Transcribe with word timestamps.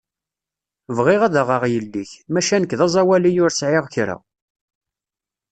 Bɣiɣ 0.97 1.21
ad 1.23 1.35
aɣeɣ 1.41 1.63
yell-ik, 1.71 2.11
maca 2.31 2.57
nekk 2.57 2.73
d 2.79 2.81
aẓawali 2.85 3.31
ur 3.43 3.51
sɛiɣ 3.53 3.85
kra. 3.93 4.15